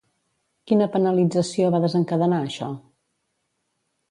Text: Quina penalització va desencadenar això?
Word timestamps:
Quina 0.71 0.87
penalització 0.95 1.69
va 1.77 1.83
desencadenar 1.85 2.41
això? 2.47 2.71